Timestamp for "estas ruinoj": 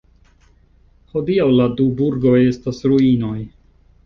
2.47-3.37